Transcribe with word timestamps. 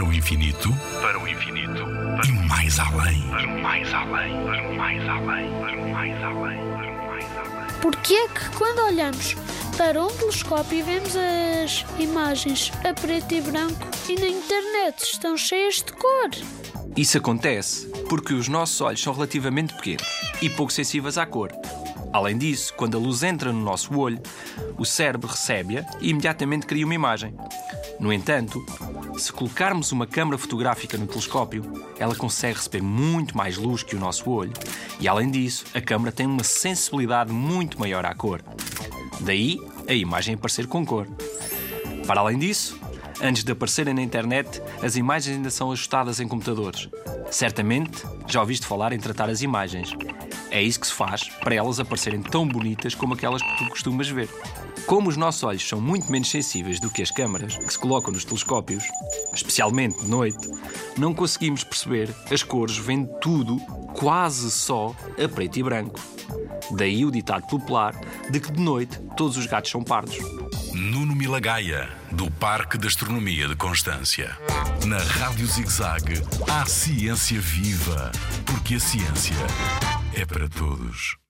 Para 0.00 0.08
o 0.08 0.14
infinito, 0.14 0.74
para 1.02 1.20
o 1.20 1.28
infinito, 1.28 1.82
e 2.26 2.32
mais 2.48 2.78
além, 2.78 3.20
para 3.28 3.46
mais 3.46 3.92
além, 3.92 4.32
para 4.46 4.72
mais 4.72 5.06
além, 5.06 5.50
para 5.60 5.76
mais 5.76 6.22
além, 6.22 6.58
para 6.72 7.04
mais 7.04 7.36
além. 7.36 7.80
Porquê 7.82 8.14
é 8.14 8.28
que 8.28 8.48
quando 8.56 8.78
olhamos 8.78 9.36
para 9.76 10.02
um 10.02 10.08
telescópio 10.08 10.78
e 10.78 10.82
vemos 10.82 11.14
as 11.14 11.84
imagens 11.98 12.72
a 12.82 12.94
preto 12.94 13.34
e 13.34 13.42
branco 13.42 13.86
e 14.08 14.14
na 14.14 14.26
internet 14.26 15.02
estão 15.02 15.36
cheias 15.36 15.74
de 15.74 15.92
cor? 15.92 16.30
Isso 16.96 17.18
acontece 17.18 17.86
porque 18.08 18.32
os 18.32 18.48
nossos 18.48 18.80
olhos 18.80 19.02
são 19.02 19.12
relativamente 19.12 19.74
pequenos 19.74 20.08
e 20.40 20.48
pouco 20.48 20.72
sensíveis 20.72 21.18
à 21.18 21.26
cor. 21.26 21.52
Além 22.10 22.38
disso, 22.38 22.72
quando 22.74 22.96
a 22.96 23.00
luz 23.00 23.22
entra 23.22 23.52
no 23.52 23.60
nosso 23.60 23.94
olho, 23.98 24.20
o 24.78 24.84
cérebro 24.86 25.28
recebe-a 25.28 25.84
e 26.00 26.08
imediatamente 26.08 26.66
cria 26.66 26.86
uma 26.86 26.94
imagem. 26.94 27.34
No 28.00 28.10
entanto, 28.10 28.64
se 29.20 29.32
colocarmos 29.32 29.92
uma 29.92 30.06
câmara 30.06 30.38
fotográfica 30.38 30.96
no 30.96 31.06
telescópio, 31.06 31.62
ela 31.98 32.14
consegue 32.14 32.56
receber 32.56 32.82
muito 32.82 33.36
mais 33.36 33.56
luz 33.56 33.82
que 33.82 33.94
o 33.94 34.00
nosso 34.00 34.30
olho 34.30 34.52
e, 34.98 35.06
além 35.06 35.30
disso, 35.30 35.64
a 35.74 35.80
câmara 35.80 36.10
tem 36.10 36.26
uma 36.26 36.42
sensibilidade 36.42 37.32
muito 37.32 37.78
maior 37.78 38.04
à 38.04 38.14
cor. 38.14 38.42
Daí 39.20 39.58
a 39.86 39.92
imagem 39.92 40.34
aparecer 40.34 40.66
com 40.66 40.84
cor. 40.84 41.06
Para 42.06 42.20
além 42.20 42.38
disso, 42.38 42.78
antes 43.22 43.44
de 43.44 43.52
aparecerem 43.52 43.94
na 43.94 44.02
internet, 44.02 44.62
as 44.82 44.96
imagens 44.96 45.36
ainda 45.36 45.50
são 45.50 45.70
ajustadas 45.70 46.18
em 46.18 46.26
computadores. 46.26 46.88
Certamente 47.30 48.02
já 48.26 48.40
ouviste 48.40 48.66
falar 48.66 48.92
em 48.92 48.98
tratar 48.98 49.28
as 49.28 49.42
imagens. 49.42 49.94
É 50.50 50.62
isso 50.62 50.80
que 50.80 50.86
se 50.86 50.92
faz 50.92 51.28
para 51.28 51.54
elas 51.54 51.78
aparecerem 51.78 52.20
tão 52.22 52.46
bonitas 52.46 52.94
como 52.94 53.14
aquelas 53.14 53.42
que 53.42 53.58
tu 53.58 53.68
costumas 53.70 54.08
ver. 54.08 54.28
Como 54.86 55.08
os 55.08 55.16
nossos 55.16 55.44
olhos 55.44 55.66
são 55.66 55.80
muito 55.80 56.10
menos 56.10 56.28
sensíveis 56.28 56.80
do 56.80 56.90
que 56.90 57.02
as 57.02 57.10
câmaras 57.10 57.56
que 57.56 57.72
se 57.72 57.78
colocam 57.78 58.12
nos 58.12 58.24
telescópios, 58.24 58.84
especialmente 59.32 60.02
de 60.02 60.08
noite, 60.08 60.50
não 60.98 61.14
conseguimos 61.14 61.62
perceber 61.62 62.12
as 62.30 62.42
cores 62.42 62.76
vendo 62.76 63.08
tudo 63.20 63.58
quase 63.94 64.50
só 64.50 64.94
a 65.22 65.28
preto 65.28 65.58
e 65.58 65.62
branco. 65.62 66.00
Daí 66.72 67.04
o 67.04 67.10
ditado 67.10 67.46
popular 67.46 67.94
de 68.28 68.40
que 68.40 68.50
de 68.50 68.60
noite 68.60 68.98
todos 69.16 69.36
os 69.36 69.46
gatos 69.46 69.70
são 69.70 69.82
pardos. 69.82 70.18
Nuno 70.72 71.14
Milagaya, 71.14 71.88
do 72.10 72.30
Parque 72.30 72.78
de 72.78 72.86
Astronomia 72.86 73.46
de 73.46 73.54
Constância. 73.54 74.36
Na 74.86 74.98
Rádio 74.98 75.46
ZigZag, 75.46 76.22
há 76.48 76.64
ciência 76.64 77.40
viva, 77.40 78.10
porque 78.46 78.76
a 78.76 78.80
ciência 78.80 79.36
é 80.20 80.26
para 80.26 80.48
todos. 80.50 81.20